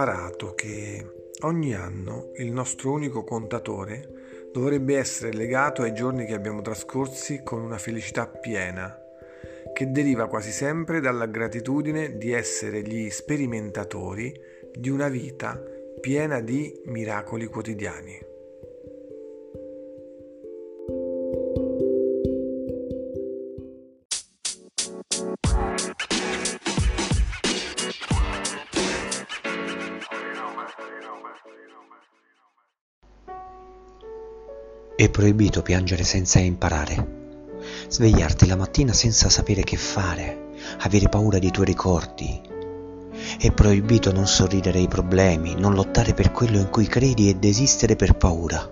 [0.00, 1.04] imparato che
[1.40, 7.60] ogni anno il nostro unico contatore dovrebbe essere legato ai giorni che abbiamo trascorsi con
[7.60, 8.98] una felicità piena,
[9.74, 14.34] che deriva quasi sempre dalla gratitudine di essere gli sperimentatori
[14.74, 15.62] di una vita
[16.00, 18.29] piena di miracoli quotidiani.
[35.00, 37.06] È proibito piangere senza imparare,
[37.88, 40.48] svegliarti la mattina senza sapere che fare,
[40.80, 42.38] avere paura dei tuoi ricordi.
[43.38, 47.96] È proibito non sorridere ai problemi, non lottare per quello in cui credi e desistere
[47.96, 48.70] per paura.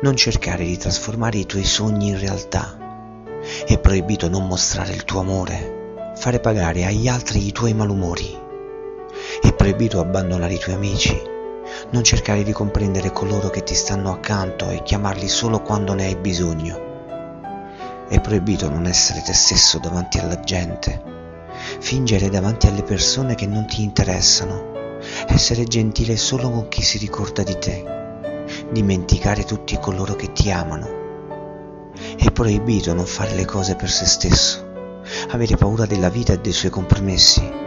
[0.00, 2.74] Non cercare di trasformare i tuoi sogni in realtà.
[3.66, 8.34] È proibito non mostrare il tuo amore, fare pagare agli altri i tuoi malumori.
[9.42, 11.34] È proibito abbandonare i tuoi amici,
[11.90, 16.16] non cercare di comprendere coloro che ti stanno accanto e chiamarli solo quando ne hai
[16.16, 16.94] bisogno.
[18.08, 21.02] È proibito non essere te stesso davanti alla gente,
[21.80, 27.42] fingere davanti alle persone che non ti interessano, essere gentile solo con chi si ricorda
[27.42, 27.84] di te,
[28.70, 31.04] dimenticare tutti coloro che ti amano.
[32.16, 34.64] È proibito non fare le cose per se stesso,
[35.30, 37.65] avere paura della vita e dei suoi compromessi,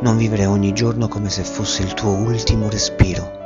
[0.00, 3.42] non vivere ogni giorno come se fosse il tuo ultimo respiro.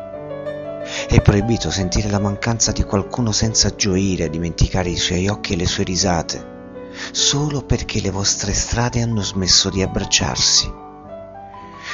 [1.08, 5.66] È proibito sentire la mancanza di qualcuno senza gioire, dimenticare i suoi occhi e le
[5.66, 10.72] sue risate, solo perché le vostre strade hanno smesso di abbracciarsi.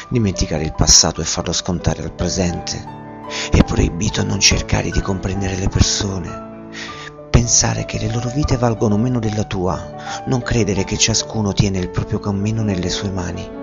[0.08, 3.02] Dimenticare il passato e farlo scontare al presente.
[3.50, 6.68] È proibito non cercare di comprendere le persone,
[7.30, 11.90] pensare che le loro vite valgono meno della tua, non credere che ciascuno tiene il
[11.90, 13.62] proprio cammino nelle sue mani.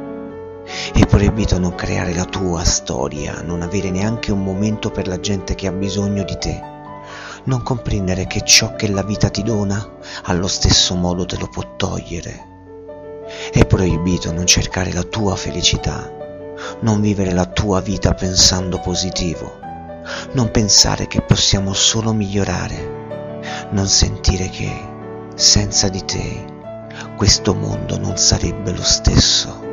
[0.63, 5.55] È proibito non creare la tua storia, non avere neanche un momento per la gente
[5.55, 6.61] che ha bisogno di te.
[7.45, 11.75] Non comprendere che ciò che la vita ti dona, allo stesso modo te lo può
[11.75, 12.49] togliere.
[13.51, 16.11] È proibito non cercare la tua felicità,
[16.81, 19.59] non vivere la tua vita pensando positivo,
[20.33, 24.72] non pensare che possiamo solo migliorare, non sentire che
[25.35, 26.51] senza di te
[27.16, 29.69] questo mondo non sarebbe lo stesso.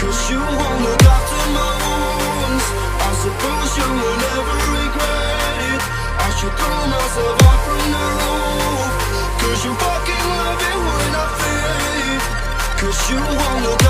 [0.00, 2.66] Cause you won't look after my wounds.
[3.04, 5.82] I suppose you will never regret it.
[6.24, 8.92] I should throw myself out from the roof.
[9.40, 11.60] Cause fucking love when I feel
[13.10, 13.89] you won't look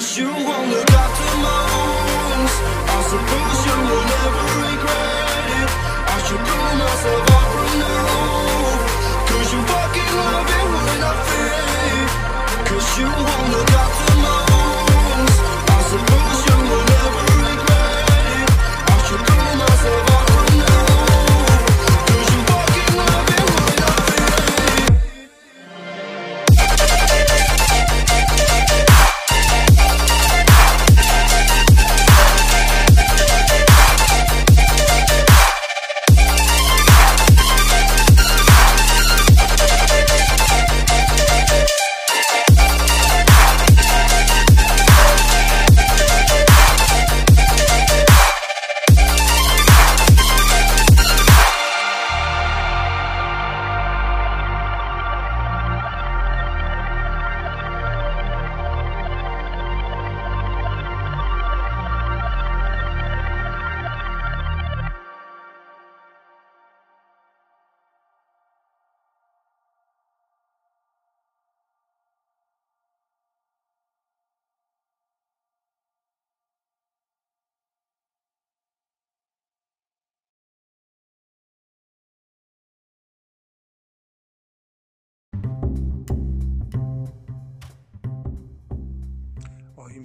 [0.00, 1.58] suppose you won't look after my
[2.86, 4.37] I suppose you will never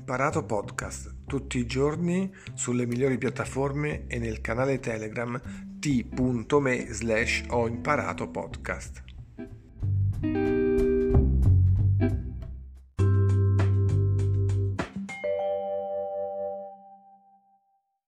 [0.03, 5.41] imparato podcast tutti i giorni sulle migliori piattaforme e nel canale Telegram
[5.79, 9.12] t.me slash ho imparato podcast.